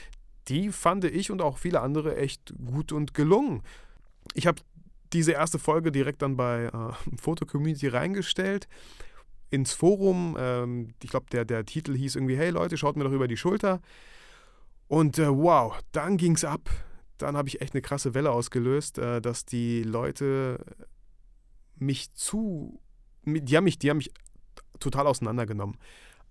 die 0.48 0.72
fand 0.72 1.04
ich 1.04 1.30
und 1.30 1.44
auch 1.44 1.60
viele 1.60 1.82
andere 1.82 2.18
echt 2.18 2.52
gut 2.66 2.92
und 2.92 3.14
gelungen. 3.14 3.62
Ich 4.34 4.48
habe 4.48 4.62
diese 5.14 5.32
erste 5.34 5.60
Folge 5.60 5.92
direkt 5.92 6.22
dann 6.22 6.38
bei 6.38 6.66
äh, 6.66 7.16
Foto 7.22 7.46
Community 7.46 7.88
reingestellt 7.88 8.68
ins 9.50 9.74
Forum. 9.74 10.36
Ähm, 10.40 10.94
ich 11.02 11.10
glaube, 11.10 11.28
der, 11.32 11.46
der 11.46 11.66
Titel 11.66 11.96
hieß 11.96 12.16
irgendwie, 12.16 12.38
hey 12.38 12.50
Leute, 12.50 12.78
schaut 12.78 12.96
mir 12.96 13.04
doch 13.04 13.12
über 13.12 13.28
die 13.28 13.38
Schulter. 13.38 13.82
Und 14.88 15.20
äh, 15.20 15.30
wow, 15.30 15.78
dann 15.92 16.18
ging 16.18 16.34
es 16.34 16.44
ab. 16.44 16.70
Dann 17.18 17.36
habe 17.36 17.48
ich 17.48 17.62
echt 17.62 17.74
eine 17.74 17.82
krasse 17.82 18.14
Welle 18.14 18.32
ausgelöst, 18.32 18.98
äh, 18.98 19.22
dass 19.22 19.46
die 19.46 19.84
Leute 19.84 20.64
mich 21.76 22.14
zu, 22.14 22.80
die 23.26 23.56
haben 23.56 23.64
mich, 23.64 23.80
die 23.80 23.90
haben 23.90 23.98
mich 23.98 24.12
total 24.80 25.08
auseinandergenommen. 25.08 25.78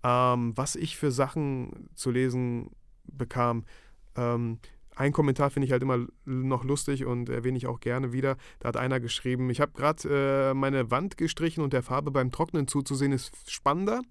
Ähm, 0.03 0.57
was 0.57 0.77
ich 0.77 0.97
für 0.97 1.11
Sachen 1.11 1.89
zu 1.95 2.11
lesen 2.11 2.71
bekam, 3.05 3.65
ähm, 4.17 4.59
ein 4.99 5.13
Kommentar 5.13 5.51
finde 5.51 5.67
ich 5.67 5.73
halt 5.73 5.83
immer 5.83 6.07
noch 6.25 6.65
lustig 6.65 7.05
und 7.05 7.29
erwähne 7.29 7.57
ich 7.57 7.69
auch 7.69 7.79
gerne 7.79 8.13
wieder. 8.13 8.37
Da 8.59 8.69
hat 8.69 8.77
einer 8.77 8.99
geschrieben, 8.99 9.49
ich 9.49 9.61
habe 9.61 9.73
gerade 9.73 10.51
äh, 10.51 10.55
meine 10.55 10.91
Wand 10.91 11.17
gestrichen 11.17 11.63
und 11.63 11.73
der 11.73 11.85
Farbe 11.85 12.11
beim 12.11 12.33
Trocknen 12.33 12.67
zuzusehen 12.67 13.13
ist 13.13 13.49
spannender 13.49 14.03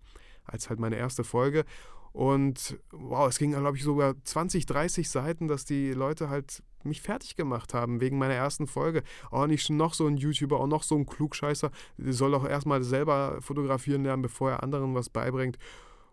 als 0.46 0.70
halt 0.70 0.80
meine 0.80 0.96
erste 0.96 1.26
Folge. 1.26 1.66
Und 2.14 2.80
wow, 2.92 3.28
es 3.28 3.38
ging, 3.38 3.52
glaube 3.52 3.76
ich, 3.76 3.84
sogar 3.84 4.16
20, 4.24 4.66
30 4.66 5.10
Seiten, 5.10 5.50
dass 5.50 5.66
die 5.66 5.92
Leute 5.92 6.30
halt 6.30 6.64
mich 6.84 7.02
fertig 7.02 7.36
gemacht 7.36 7.74
haben 7.74 8.00
wegen 8.00 8.18
meiner 8.18 8.34
ersten 8.34 8.66
Folge. 8.66 9.04
Oh, 9.30 9.46
nicht 9.46 9.70
noch 9.70 9.94
so 9.94 10.08
ein 10.08 10.16
YouTuber, 10.16 10.58
auch 10.58 10.68
noch 10.68 10.84
so 10.84 10.96
ein 10.96 11.06
Klugscheißer. 11.06 11.70
Soll 11.98 12.32
doch 12.32 12.48
erstmal 12.48 12.82
selber 12.82 13.40
fotografieren 13.42 14.04
lernen, 14.04 14.22
bevor 14.22 14.52
er 14.52 14.64
anderen 14.64 14.96
was 14.96 15.10
beibringt. 15.10 15.58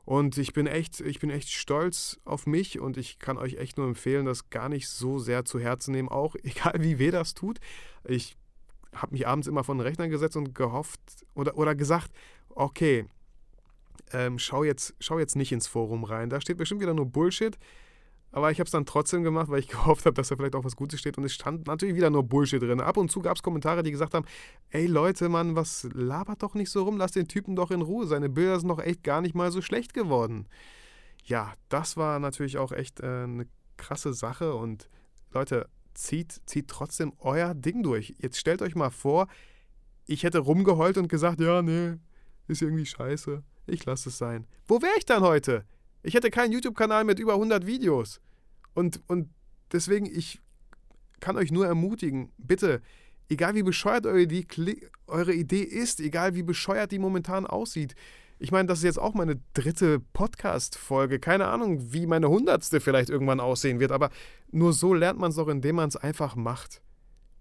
Und 0.04 0.36
ich 0.36 0.52
bin 0.52 0.66
echt, 0.66 1.00
ich 1.00 1.18
bin 1.18 1.30
echt 1.30 1.50
stolz 1.50 2.20
auf 2.24 2.46
mich 2.46 2.78
und 2.78 2.98
ich 2.98 3.18
kann 3.18 3.38
euch 3.38 3.54
echt 3.54 3.78
nur 3.78 3.86
empfehlen, 3.86 4.26
das 4.26 4.50
gar 4.50 4.68
nicht 4.68 4.88
so 4.88 5.18
sehr 5.18 5.44
zu 5.44 5.58
Herzen 5.58 5.92
nehmen, 5.92 6.08
auch 6.08 6.34
egal 6.42 6.74
wie 6.78 6.98
weh 6.98 7.10
das 7.10 7.34
tut. 7.34 7.58
Ich 8.04 8.36
habe 8.94 9.12
mich 9.12 9.26
abends 9.26 9.48
immer 9.48 9.64
vor 9.64 9.74
den 9.74 9.80
Rechner 9.80 10.08
gesetzt 10.08 10.36
und 10.36 10.54
gehofft 10.54 11.00
oder, 11.34 11.56
oder 11.56 11.74
gesagt, 11.74 12.12
okay, 12.50 13.06
ähm, 14.12 14.38
schau, 14.38 14.62
jetzt, 14.62 14.94
schau 15.00 15.18
jetzt 15.18 15.36
nicht 15.36 15.52
ins 15.52 15.66
Forum 15.66 16.04
rein. 16.04 16.30
Da 16.30 16.40
steht 16.40 16.58
bestimmt 16.58 16.80
wieder 16.80 16.94
nur 16.94 17.06
Bullshit. 17.06 17.58
Aber 18.34 18.50
ich 18.50 18.58
habe 18.58 18.66
es 18.66 18.72
dann 18.72 18.84
trotzdem 18.84 19.22
gemacht, 19.22 19.48
weil 19.48 19.60
ich 19.60 19.68
gehofft 19.68 20.06
habe, 20.06 20.14
dass 20.14 20.26
da 20.28 20.34
vielleicht 20.34 20.56
auch 20.56 20.64
was 20.64 20.74
Gutes 20.74 20.98
steht. 20.98 21.16
Und 21.16 21.22
es 21.24 21.32
stand 21.32 21.68
natürlich 21.68 21.94
wieder 21.94 22.10
nur 22.10 22.24
Bullshit 22.24 22.60
drin. 22.60 22.80
Ab 22.80 22.96
und 22.96 23.08
zu 23.08 23.20
gab 23.20 23.36
es 23.36 23.44
Kommentare, 23.44 23.84
die 23.84 23.92
gesagt 23.92 24.12
haben: 24.12 24.26
Ey 24.70 24.86
Leute, 24.86 25.28
Mann, 25.28 25.54
was 25.54 25.86
labert 25.92 26.42
doch 26.42 26.54
nicht 26.54 26.68
so 26.68 26.82
rum? 26.82 26.96
Lass 26.96 27.12
den 27.12 27.28
Typen 27.28 27.54
doch 27.54 27.70
in 27.70 27.80
Ruhe. 27.80 28.08
Seine 28.08 28.28
Bilder 28.28 28.58
sind 28.58 28.70
doch 28.70 28.80
echt 28.80 29.04
gar 29.04 29.20
nicht 29.20 29.36
mal 29.36 29.52
so 29.52 29.62
schlecht 29.62 29.94
geworden. 29.94 30.48
Ja, 31.24 31.52
das 31.68 31.96
war 31.96 32.18
natürlich 32.18 32.58
auch 32.58 32.72
echt 32.72 32.98
äh, 32.98 33.22
eine 33.22 33.46
krasse 33.76 34.12
Sache. 34.12 34.56
Und 34.56 34.88
Leute, 35.32 35.68
zieht, 35.94 36.40
zieht 36.44 36.66
trotzdem 36.66 37.12
euer 37.20 37.54
Ding 37.54 37.84
durch. 37.84 38.16
Jetzt 38.18 38.38
stellt 38.38 38.62
euch 38.62 38.74
mal 38.74 38.90
vor, 38.90 39.28
ich 40.06 40.24
hätte 40.24 40.40
rumgeheult 40.40 40.98
und 40.98 41.06
gesagt: 41.06 41.40
Ja, 41.40 41.62
nee, 41.62 41.98
ist 42.48 42.62
irgendwie 42.62 42.86
scheiße. 42.86 43.44
Ich 43.68 43.84
lasse 43.84 44.08
es 44.08 44.18
sein. 44.18 44.48
Wo 44.66 44.82
wäre 44.82 44.98
ich 44.98 45.06
dann 45.06 45.22
heute? 45.22 45.64
Ich 46.04 46.14
hätte 46.14 46.30
keinen 46.30 46.52
YouTube-Kanal 46.52 47.04
mit 47.04 47.18
über 47.18 47.32
100 47.32 47.66
Videos. 47.66 48.20
Und, 48.74 49.00
und 49.06 49.30
deswegen, 49.72 50.04
ich 50.04 50.40
kann 51.20 51.36
euch 51.36 51.50
nur 51.50 51.66
ermutigen, 51.66 52.30
bitte, 52.36 52.82
egal 53.30 53.54
wie 53.54 53.62
bescheuert 53.62 54.04
eure 54.04 54.20
Idee, 54.20 54.46
eure 55.06 55.32
Idee 55.32 55.62
ist, 55.62 56.00
egal 56.00 56.34
wie 56.34 56.42
bescheuert 56.42 56.92
die 56.92 56.98
momentan 56.98 57.46
aussieht, 57.46 57.94
ich 58.38 58.52
meine, 58.52 58.66
das 58.66 58.78
ist 58.78 58.84
jetzt 58.84 58.98
auch 58.98 59.14
meine 59.14 59.40
dritte 59.54 60.00
Podcast-Folge. 60.12 61.20
Keine 61.20 61.46
Ahnung, 61.46 61.92
wie 61.94 62.06
meine 62.06 62.28
hundertste 62.28 62.80
vielleicht 62.80 63.08
irgendwann 63.08 63.40
aussehen 63.40 63.80
wird, 63.80 63.92
aber 63.92 64.10
nur 64.50 64.74
so 64.74 64.92
lernt 64.92 65.18
man 65.18 65.30
es 65.30 65.36
doch, 65.36 65.48
indem 65.48 65.76
man 65.76 65.88
es 65.88 65.96
einfach 65.96 66.36
macht. 66.36 66.82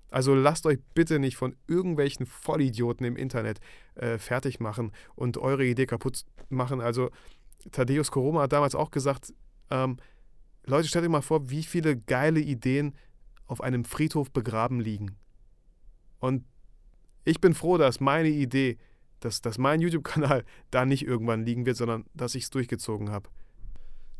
Also 0.09 0.35
lasst 0.35 0.65
euch 0.67 0.77
bitte 0.93 1.19
nicht 1.19 1.35
von 1.35 1.57
irgendwelchen 1.67 2.27
Vollidioten 2.27 3.05
im 3.05 3.17
Internet 3.17 3.59
äh, 3.95 4.19
fertig 4.19 4.59
machen 4.59 4.91
und 5.15 5.37
eure 5.37 5.65
Idee 5.65 5.87
kaputt 5.87 6.23
machen. 6.49 6.79
Also 6.79 7.09
Thaddeus 7.71 8.11
Koroma 8.11 8.43
hat 8.43 8.53
damals 8.53 8.75
auch 8.75 8.91
gesagt, 8.91 9.33
ähm, 9.69 9.97
Leute, 10.65 10.87
stellt 10.87 11.05
euch 11.05 11.11
mal 11.11 11.21
vor, 11.21 11.49
wie 11.49 11.63
viele 11.63 11.97
geile 11.97 12.39
Ideen 12.39 12.95
auf 13.47 13.61
einem 13.61 13.83
Friedhof 13.83 14.31
begraben 14.31 14.79
liegen. 14.79 15.15
Und 16.19 16.45
ich 17.25 17.41
bin 17.41 17.53
froh, 17.53 17.77
dass 17.77 17.99
meine 17.99 18.29
Idee, 18.29 18.77
dass, 19.19 19.41
dass 19.41 19.57
mein 19.57 19.81
YouTube-Kanal 19.81 20.43
da 20.71 20.85
nicht 20.85 21.05
irgendwann 21.05 21.45
liegen 21.45 21.65
wird, 21.65 21.77
sondern 21.77 22.05
dass 22.13 22.35
ich 22.35 22.43
es 22.43 22.49
durchgezogen 22.49 23.09
habe. 23.11 23.29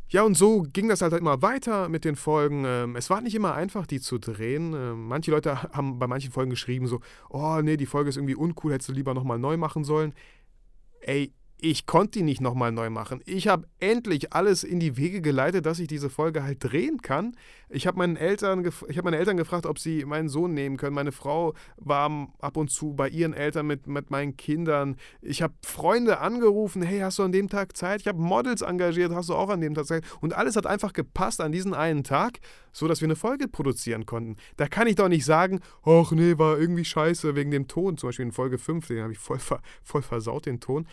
Ja, 0.08 0.22
und 0.22 0.36
so 0.36 0.62
ging 0.62 0.88
das 0.88 1.00
halt 1.00 1.14
immer 1.14 1.40
weiter 1.40 1.88
mit 1.88 2.04
den 2.04 2.14
Folgen. 2.14 2.64
Ähm, 2.66 2.94
es 2.94 3.08
war 3.08 3.22
nicht 3.22 3.34
immer 3.34 3.54
einfach, 3.54 3.86
die 3.86 4.00
zu 4.00 4.18
drehen. 4.18 4.74
Ähm, 4.74 5.08
manche 5.08 5.30
Leute 5.30 5.62
haben 5.62 5.98
bei 5.98 6.06
manchen 6.06 6.30
Folgen 6.30 6.50
geschrieben 6.50 6.86
so, 6.86 7.00
oh 7.30 7.60
nee, 7.62 7.76
die 7.76 7.86
Folge 7.86 8.10
ist 8.10 8.16
irgendwie 8.16 8.34
uncool, 8.34 8.72
hättest 8.72 8.90
du 8.90 8.92
lieber 8.92 9.14
nochmal 9.14 9.38
neu 9.38 9.56
machen 9.56 9.82
sollen. 9.82 10.12
Ey, 11.00 11.32
ich 11.60 11.86
konnte 11.86 12.18
die 12.18 12.24
nicht 12.24 12.40
nochmal 12.40 12.72
neu 12.72 12.90
machen. 12.90 13.22
Ich 13.24 13.48
habe 13.48 13.66
endlich 13.80 14.32
alles 14.32 14.64
in 14.64 14.80
die 14.80 14.96
Wege 14.96 15.20
geleitet, 15.20 15.64
dass 15.64 15.78
ich 15.78 15.88
diese 15.88 16.10
Folge 16.10 16.42
halt 16.42 16.62
drehen 16.62 17.00
kann. 17.00 17.36
Ich 17.70 17.86
habe 17.86 17.98
meinen 17.98 18.16
Eltern, 18.16 18.68
ich 18.88 18.98
hab 18.98 19.04
meine 19.04 19.16
Eltern 19.16 19.36
gefragt, 19.36 19.64
ob 19.64 19.78
sie 19.78 20.04
meinen 20.04 20.28
Sohn 20.28 20.52
nehmen 20.52 20.76
können. 20.76 20.94
Meine 20.94 21.12
Frau 21.12 21.54
war 21.76 22.28
ab 22.40 22.56
und 22.56 22.70
zu 22.70 22.92
bei 22.92 23.08
ihren 23.08 23.32
Eltern 23.32 23.66
mit, 23.66 23.86
mit 23.86 24.10
meinen 24.10 24.36
Kindern. 24.36 24.96
Ich 25.22 25.42
habe 25.42 25.54
Freunde 25.64 26.18
angerufen, 26.18 26.82
hey, 26.82 27.00
hast 27.00 27.18
du 27.18 27.22
an 27.22 27.32
dem 27.32 27.48
Tag 27.48 27.76
Zeit? 27.76 28.02
Ich 28.02 28.08
habe 28.08 28.20
Models 28.20 28.62
engagiert, 28.62 29.12
hast 29.12 29.30
du 29.30 29.34
auch 29.34 29.48
an 29.48 29.60
dem 29.60 29.74
Tag 29.74 29.86
Zeit? 29.86 30.04
Und 30.20 30.34
alles 30.34 30.56
hat 30.56 30.66
einfach 30.66 30.92
gepasst 30.92 31.40
an 31.40 31.52
diesen 31.52 31.72
einen 31.72 32.04
Tag, 32.04 32.40
so 32.72 32.88
dass 32.88 33.00
wir 33.00 33.06
eine 33.06 33.16
Folge 33.16 33.48
produzieren 33.48 34.04
konnten. 34.06 34.36
Da 34.56 34.66
kann 34.66 34.86
ich 34.86 34.96
doch 34.96 35.08
nicht 35.08 35.24
sagen, 35.24 35.60
ach 35.84 36.12
nee, 36.12 36.36
war 36.36 36.58
irgendwie 36.58 36.84
scheiße 36.84 37.34
wegen 37.34 37.50
dem 37.50 37.68
Ton. 37.68 37.96
Zum 37.96 38.08
Beispiel 38.08 38.26
in 38.26 38.32
Folge 38.32 38.58
5, 38.58 38.86
den 38.88 39.02
habe 39.02 39.12
ich 39.12 39.18
voll, 39.18 39.38
voll 39.38 40.02
versaut, 40.02 40.46
den 40.46 40.60
Ton. 40.60 40.86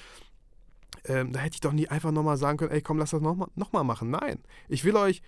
Ähm, 1.06 1.32
da 1.32 1.40
hätte 1.40 1.56
ich 1.56 1.62
doch 1.62 1.74
nie 1.74 1.88
einfach 1.88 2.12
nochmal 2.12 2.38
sagen 2.38 2.58
können, 2.58 2.72
ey 2.72 2.82
komm, 2.82 2.98
lass 2.98 3.12
das 3.12 3.22
nochmal 3.22 3.50
noch 3.56 3.72
mal 3.72 3.84
machen. 3.84 4.12
Nein, 4.12 4.40
ich 4.68 4.84
will 4.84 4.96
euch, 4.96 5.22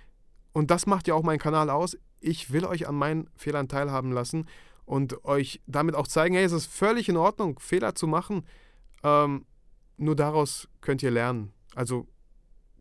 und 0.52 0.70
das 0.70 0.86
macht 0.86 1.08
ja 1.08 1.16
auch 1.16 1.24
meinen 1.24 1.40
Kanal 1.40 1.70
aus, 1.70 1.98
ich 2.20 2.52
will 2.52 2.66
euch 2.66 2.88
an 2.88 2.96
meinen 2.96 3.30
Fehlern 3.36 3.68
teilhaben 3.68 4.12
lassen 4.12 4.48
und 4.86 5.26
euch 5.26 5.62
damit 5.66 5.96
auch 5.96 6.08
zeigen, 6.08 6.36
hey, 6.36 6.44
es 6.44 6.52
ist 6.52 6.68
völlig 6.68 7.10
in 7.10 7.18
Ordnung, 7.18 7.60
Fehler 7.60 7.96
zu 7.96 8.08
machen. 8.08 8.46
Ähm, 9.04 9.46
nur 9.98 10.16
daraus 10.16 10.68
könnt 10.82 11.04
ihr 11.04 11.12
lernen. 11.12 11.54
Also 11.76 12.08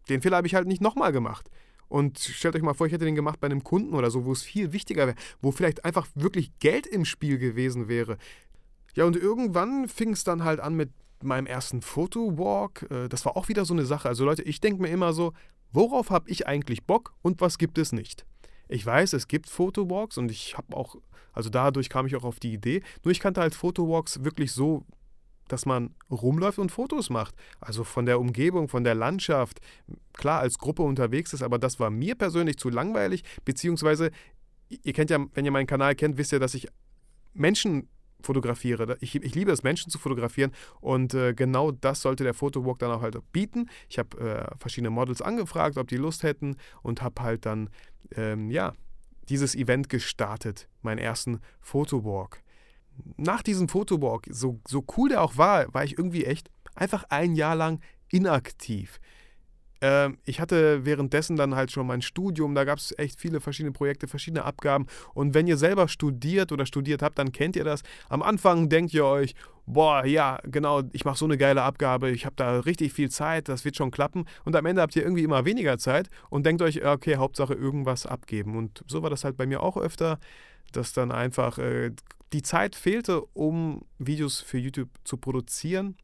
den 0.08 0.20
Fehler 0.20 0.38
habe 0.38 0.46
ich 0.46 0.54
halt 0.54 0.66
nicht 0.66 0.82
nochmal 0.82 1.12
gemacht. 1.12 1.50
Und 1.88 2.18
stellt 2.18 2.56
euch 2.56 2.62
mal 2.62 2.74
vor, 2.74 2.86
ich 2.86 2.92
hätte 2.92 3.04
den 3.04 3.14
gemacht 3.14 3.38
bei 3.40 3.46
einem 3.46 3.64
Kunden 3.64 3.94
oder 3.94 4.10
so, 4.10 4.24
wo 4.24 4.32
es 4.32 4.42
viel 4.42 4.72
wichtiger 4.72 5.06
wäre, 5.06 5.16
wo 5.42 5.52
vielleicht 5.52 5.84
einfach 5.84 6.08
wirklich 6.14 6.58
Geld 6.58 6.86
im 6.86 7.04
Spiel 7.04 7.38
gewesen 7.38 7.86
wäre. 7.86 8.16
Ja, 8.94 9.04
und 9.04 9.16
irgendwann 9.16 9.88
fing 9.88 10.10
es 10.10 10.24
dann 10.24 10.42
halt 10.42 10.60
an 10.60 10.74
mit 10.74 10.90
meinem 11.24 11.46
ersten 11.46 11.82
Fotowalk. 11.82 12.86
Äh, 12.90 13.08
das 13.08 13.24
war 13.24 13.36
auch 13.36 13.48
wieder 13.48 13.64
so 13.64 13.74
eine 13.74 13.84
Sache. 13.84 14.08
Also 14.08 14.24
Leute, 14.24 14.42
ich 14.42 14.60
denke 14.60 14.82
mir 14.82 14.88
immer 14.88 15.12
so, 15.12 15.32
worauf 15.72 16.10
habe 16.10 16.30
ich 16.30 16.46
eigentlich 16.46 16.84
Bock 16.84 17.14
und 17.22 17.40
was 17.40 17.58
gibt 17.58 17.78
es 17.78 17.92
nicht? 17.92 18.26
Ich 18.68 18.84
weiß, 18.84 19.12
es 19.12 19.28
gibt 19.28 19.48
Fotowalks 19.50 20.18
und 20.18 20.30
ich 20.30 20.56
habe 20.56 20.76
auch, 20.76 20.96
also 21.32 21.50
dadurch 21.50 21.88
kam 21.88 22.06
ich 22.06 22.16
auch 22.16 22.24
auf 22.24 22.40
die 22.40 22.52
Idee. 22.52 22.82
Nur 23.04 23.12
ich 23.12 23.20
kannte 23.20 23.40
halt 23.40 23.54
Fotowalks 23.54 24.24
wirklich 24.24 24.52
so, 24.52 24.86
dass 25.48 25.66
man 25.66 25.94
rumläuft 26.10 26.58
und 26.58 26.72
Fotos 26.72 27.10
macht. 27.10 27.34
Also 27.60 27.84
von 27.84 28.06
der 28.06 28.18
Umgebung, 28.18 28.68
von 28.68 28.84
der 28.84 28.94
Landschaft. 28.94 29.60
Klar, 30.14 30.40
als 30.40 30.58
Gruppe 30.58 30.82
unterwegs 30.82 31.34
ist, 31.34 31.42
aber 31.42 31.58
das 31.58 31.78
war 31.80 31.90
mir 31.90 32.14
persönlich 32.14 32.56
zu 32.56 32.70
langweilig. 32.70 33.24
Beziehungsweise, 33.44 34.10
ihr 34.68 34.92
kennt 34.94 35.10
ja, 35.10 35.18
wenn 35.34 35.44
ihr 35.44 35.50
meinen 35.50 35.66
Kanal 35.66 35.94
kennt, 35.94 36.16
wisst 36.16 36.32
ihr, 36.32 36.40
dass 36.40 36.54
ich 36.54 36.68
Menschen 37.34 37.88
fotografiere. 38.22 38.96
Ich, 39.00 39.14
ich, 39.14 39.34
liebe 39.34 39.52
es, 39.52 39.62
Menschen 39.62 39.90
zu 39.90 39.98
fotografieren 39.98 40.52
und 40.80 41.14
äh, 41.14 41.34
genau 41.34 41.70
das 41.70 42.02
sollte 42.02 42.24
der 42.24 42.34
Fotowalk 42.34 42.78
dann 42.78 42.90
auch 42.90 43.02
halt 43.02 43.16
bieten. 43.32 43.68
Ich 43.88 43.98
habe 43.98 44.18
äh, 44.18 44.58
verschiedene 44.58 44.90
Models 44.90 45.22
angefragt, 45.22 45.78
ob 45.78 45.88
die 45.88 45.96
Lust 45.96 46.22
hätten 46.22 46.56
und 46.82 47.02
habe 47.02 47.22
halt 47.22 47.46
dann, 47.46 47.70
ähm, 48.16 48.50
ja, 48.50 48.72
dieses 49.28 49.54
Event 49.54 49.88
gestartet, 49.88 50.68
meinen 50.82 50.98
ersten 50.98 51.40
Fotowalk. 51.60 52.42
Nach 53.16 53.42
diesem 53.42 53.68
Fotowalk, 53.68 54.26
so, 54.30 54.60
so 54.66 54.84
cool 54.96 55.10
der 55.10 55.22
auch 55.22 55.36
war, 55.36 55.72
war 55.72 55.84
ich 55.84 55.96
irgendwie 55.96 56.24
echt 56.24 56.50
einfach 56.74 57.04
ein 57.08 57.34
Jahr 57.34 57.54
lang 57.54 57.80
inaktiv. 58.10 59.00
Ähm, 59.82 60.16
ich 60.24 60.40
hatte 60.40 60.86
währenddessen 60.86 61.36
dann 61.36 61.56
halt 61.56 61.72
schon 61.72 61.86
mein 61.86 62.00
Studium, 62.00 62.54
da 62.54 62.64
gab 62.64 62.78
es 62.78 62.94
echt 62.96 63.20
viele 63.20 63.40
verschiedene 63.40 63.72
Projekte, 63.72 64.06
verschiedene 64.06 64.44
Abgaben. 64.44 64.86
Und 65.12 65.34
wenn 65.34 65.48
ihr 65.48 65.56
selber 65.56 65.88
studiert 65.88 66.52
oder 66.52 66.64
studiert 66.64 67.02
habt, 67.02 67.18
dann 67.18 67.32
kennt 67.32 67.56
ihr 67.56 67.64
das. 67.64 67.82
Am 68.08 68.22
Anfang 68.22 68.68
denkt 68.68 68.94
ihr 68.94 69.04
euch, 69.04 69.34
boah, 69.66 70.06
ja, 70.06 70.38
genau, 70.44 70.82
ich 70.92 71.04
mache 71.04 71.18
so 71.18 71.24
eine 71.24 71.36
geile 71.36 71.62
Abgabe, 71.62 72.10
ich 72.10 72.24
habe 72.24 72.36
da 72.36 72.60
richtig 72.60 72.92
viel 72.92 73.10
Zeit, 73.10 73.48
das 73.48 73.64
wird 73.64 73.76
schon 73.76 73.90
klappen. 73.90 74.24
Und 74.44 74.54
am 74.54 74.66
Ende 74.66 74.82
habt 74.82 74.94
ihr 74.94 75.02
irgendwie 75.02 75.24
immer 75.24 75.44
weniger 75.44 75.76
Zeit 75.78 76.08
und 76.30 76.46
denkt 76.46 76.62
euch, 76.62 76.84
okay, 76.84 77.16
Hauptsache 77.16 77.54
irgendwas 77.54 78.06
abgeben. 78.06 78.56
Und 78.56 78.84
so 78.86 79.02
war 79.02 79.10
das 79.10 79.24
halt 79.24 79.36
bei 79.36 79.46
mir 79.46 79.62
auch 79.62 79.76
öfter, 79.76 80.18
dass 80.70 80.92
dann 80.92 81.10
einfach 81.10 81.58
äh, 81.58 81.90
die 82.32 82.42
Zeit 82.42 82.76
fehlte, 82.76 83.20
um 83.34 83.82
Videos 83.98 84.40
für 84.40 84.58
YouTube 84.58 84.88
zu 85.04 85.16
produzieren. 85.16 85.96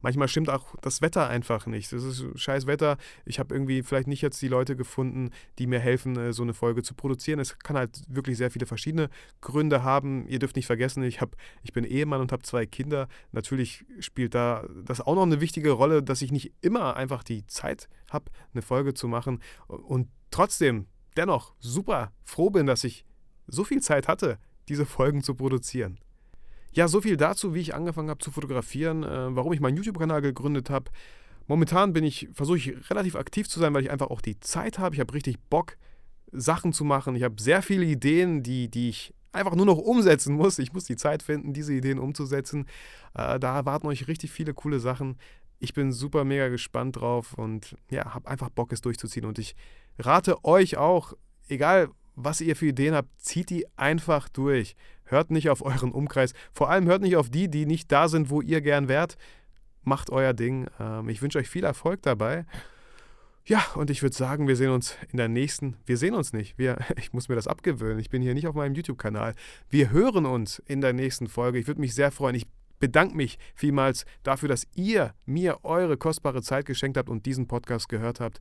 Manchmal 0.00 0.28
stimmt 0.28 0.50
auch 0.50 0.74
das 0.80 1.02
Wetter 1.02 1.28
einfach 1.28 1.66
nicht. 1.66 1.92
Das 1.92 2.02
ist 2.02 2.24
scheiß 2.34 2.66
Wetter. 2.66 2.96
Ich 3.24 3.38
habe 3.38 3.54
irgendwie 3.54 3.82
vielleicht 3.82 4.08
nicht 4.08 4.22
jetzt 4.22 4.40
die 4.42 4.48
Leute 4.48 4.76
gefunden, 4.76 5.30
die 5.58 5.66
mir 5.66 5.80
helfen, 5.80 6.16
äh, 6.16 6.32
so 6.32 6.42
eine 6.42 6.54
Folge 6.54 6.82
zu 6.82 6.94
produzieren. 6.94 7.40
Es 7.40 7.58
kann 7.58 7.76
halt 7.76 8.02
wirklich 8.08 8.36
sehr 8.36 8.50
viele 8.50 8.66
verschiedene 8.66 9.08
Gründe 9.40 9.82
haben. 9.82 10.26
Ihr 10.28 10.38
dürft 10.38 10.56
nicht 10.56 10.66
vergessen, 10.66 11.02
ich, 11.02 11.20
hab, 11.20 11.36
ich 11.62 11.72
bin 11.72 11.84
Ehemann 11.84 12.20
und 12.20 12.32
habe 12.32 12.42
zwei 12.42 12.66
Kinder. 12.66 13.08
Natürlich 13.32 13.84
spielt 14.00 14.34
da 14.34 14.66
das 14.84 15.00
auch 15.00 15.14
noch 15.14 15.22
eine 15.22 15.40
wichtige 15.40 15.70
Rolle, 15.70 16.02
dass 16.02 16.22
ich 16.22 16.32
nicht 16.32 16.52
immer 16.60 16.96
einfach 16.96 17.22
die 17.22 17.46
Zeit 17.46 17.88
habe, 18.10 18.30
eine 18.52 18.62
Folge 18.62 18.94
zu 18.94 19.08
machen. 19.08 19.40
Und 19.68 20.08
trotzdem, 20.30 20.86
dennoch, 21.16 21.54
super 21.58 22.12
froh 22.24 22.50
bin, 22.50 22.66
dass 22.66 22.84
ich 22.84 23.04
so 23.46 23.64
viel 23.64 23.80
Zeit 23.80 24.08
hatte, 24.08 24.38
diese 24.68 24.86
Folgen 24.86 25.22
zu 25.22 25.34
produzieren. 25.34 25.98
Ja, 26.76 26.88
so 26.88 27.00
viel 27.00 27.16
dazu, 27.16 27.54
wie 27.54 27.60
ich 27.60 27.74
angefangen 27.74 28.10
habe 28.10 28.22
zu 28.22 28.30
fotografieren, 28.30 29.02
äh, 29.02 29.34
warum 29.34 29.54
ich 29.54 29.60
meinen 29.60 29.78
YouTube-Kanal 29.78 30.20
gegründet 30.20 30.68
habe. 30.68 30.90
Momentan 31.46 31.94
bin 31.94 32.04
ich, 32.04 32.28
versuche 32.34 32.58
ich 32.58 32.90
relativ 32.90 33.16
aktiv 33.16 33.48
zu 33.48 33.58
sein, 33.58 33.72
weil 33.72 33.82
ich 33.82 33.90
einfach 33.90 34.08
auch 34.08 34.20
die 34.20 34.38
Zeit 34.40 34.78
habe. 34.78 34.94
Ich 34.94 35.00
habe 35.00 35.14
richtig 35.14 35.38
Bock, 35.48 35.78
Sachen 36.32 36.74
zu 36.74 36.84
machen. 36.84 37.16
Ich 37.16 37.22
habe 37.22 37.40
sehr 37.40 37.62
viele 37.62 37.86
Ideen, 37.86 38.42
die, 38.42 38.68
die 38.68 38.90
ich 38.90 39.14
einfach 39.32 39.54
nur 39.54 39.64
noch 39.64 39.78
umsetzen 39.78 40.34
muss. 40.34 40.58
Ich 40.58 40.74
muss 40.74 40.84
die 40.84 40.96
Zeit 40.96 41.22
finden, 41.22 41.54
diese 41.54 41.72
Ideen 41.72 41.98
umzusetzen. 41.98 42.66
Äh, 43.14 43.38
da 43.38 43.56
erwarten 43.56 43.86
euch 43.86 44.06
richtig 44.06 44.30
viele 44.30 44.52
coole 44.52 44.78
Sachen. 44.78 45.16
Ich 45.58 45.72
bin 45.72 45.92
super 45.92 46.24
mega 46.24 46.48
gespannt 46.48 46.96
drauf 46.96 47.32
und 47.38 47.74
ja, 47.90 48.12
habe 48.12 48.28
einfach 48.28 48.50
Bock, 48.50 48.70
es 48.72 48.82
durchzuziehen. 48.82 49.24
Und 49.24 49.38
ich 49.38 49.56
rate 49.98 50.44
euch 50.44 50.76
auch, 50.76 51.14
egal 51.48 51.88
was 52.16 52.42
ihr 52.42 52.54
für 52.54 52.66
Ideen 52.66 52.94
habt, 52.94 53.18
zieht 53.18 53.48
die 53.48 53.66
einfach 53.78 54.28
durch. 54.28 54.76
Hört 55.06 55.30
nicht 55.30 55.50
auf 55.50 55.62
euren 55.62 55.92
Umkreis. 55.92 56.32
Vor 56.52 56.70
allem 56.70 56.86
hört 56.86 57.02
nicht 57.02 57.16
auf 57.16 57.30
die, 57.30 57.48
die 57.48 57.66
nicht 57.66 57.90
da 57.90 58.08
sind, 58.08 58.30
wo 58.30 58.40
ihr 58.40 58.60
gern 58.60 58.88
wärt. 58.88 59.16
Macht 59.82 60.10
euer 60.10 60.34
Ding. 60.34 60.66
Ähm, 60.80 61.08
ich 61.08 61.22
wünsche 61.22 61.38
euch 61.38 61.48
viel 61.48 61.64
Erfolg 61.64 62.02
dabei. 62.02 62.44
Ja, 63.44 63.64
und 63.76 63.90
ich 63.90 64.02
würde 64.02 64.16
sagen, 64.16 64.48
wir 64.48 64.56
sehen 64.56 64.70
uns 64.70 64.96
in 65.12 65.18
der 65.18 65.28
nächsten. 65.28 65.76
Wir 65.86 65.96
sehen 65.96 66.14
uns 66.14 66.32
nicht. 66.32 66.58
Wir, 66.58 66.78
ich 66.96 67.12
muss 67.12 67.28
mir 67.28 67.36
das 67.36 67.46
abgewöhnen. 67.46 68.00
Ich 68.00 68.10
bin 68.10 68.20
hier 68.20 68.34
nicht 68.34 68.48
auf 68.48 68.56
meinem 68.56 68.74
YouTube-Kanal. 68.74 69.34
Wir 69.70 69.90
hören 69.90 70.26
uns 70.26 70.58
in 70.66 70.80
der 70.80 70.92
nächsten 70.92 71.28
Folge. 71.28 71.58
Ich 71.58 71.68
würde 71.68 71.80
mich 71.80 71.94
sehr 71.94 72.10
freuen. 72.10 72.34
Ich 72.34 72.46
bedanke 72.80 73.16
mich 73.16 73.38
vielmals 73.54 74.04
dafür, 74.24 74.48
dass 74.48 74.66
ihr 74.74 75.14
mir 75.24 75.60
eure 75.62 75.96
kostbare 75.96 76.42
Zeit 76.42 76.66
geschenkt 76.66 76.98
habt 76.98 77.08
und 77.08 77.24
diesen 77.24 77.46
Podcast 77.46 77.88
gehört 77.88 78.20
habt. 78.20 78.40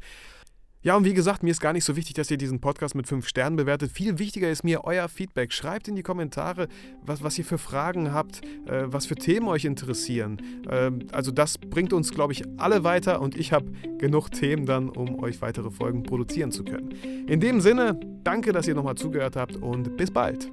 Ja, 0.86 0.96
und 0.96 1.04
wie 1.04 1.16
gesagt, 1.16 1.42
mir 1.42 1.50
ist 1.50 1.62
gar 1.62 1.74
nicht 1.74 1.84
so 1.84 1.96
wichtig, 1.96 2.14
dass 2.14 2.30
ihr 2.30 2.38
diesen 2.38 2.60
Podcast 2.60 2.94
mit 2.94 3.08
fünf 3.08 3.28
Sternen 3.28 3.56
bewertet. 3.56 3.92
Viel 3.92 4.20
wichtiger 4.20 4.52
ist 4.52 4.64
mir 4.64 4.84
euer 4.84 5.10
Feedback. 5.10 5.52
Schreibt 5.52 5.88
in 5.88 5.96
die 5.96 6.04
Kommentare, 6.04 6.68
was, 7.04 7.24
was 7.24 7.40
ihr 7.40 7.44
für 7.44 7.58
Fragen 7.58 8.14
habt, 8.14 8.46
äh, 8.68 8.84
was 8.86 9.08
für 9.08 9.16
Themen 9.16 9.48
euch 9.48 9.66
interessieren. 9.66 10.40
Äh, 10.70 10.92
also 11.12 11.32
das 11.32 11.58
bringt 11.58 11.92
uns, 11.92 12.12
glaube 12.12 12.34
ich, 12.34 12.44
alle 12.58 12.84
weiter 12.84 13.20
und 13.20 13.36
ich 13.36 13.52
habe 13.52 13.72
genug 13.98 14.30
Themen 14.30 14.68
dann, 14.68 14.90
um 14.90 15.18
euch 15.24 15.42
weitere 15.42 15.72
Folgen 15.72 16.04
produzieren 16.04 16.52
zu 16.52 16.64
können. 16.64 16.92
In 17.28 17.40
dem 17.40 17.62
Sinne, 17.62 18.00
danke, 18.24 18.52
dass 18.52 18.68
ihr 18.68 18.76
nochmal 18.76 18.94
zugehört 18.94 19.36
habt 19.36 19.56
und 19.56 19.98
bis 19.98 20.12
bald. 20.12 20.52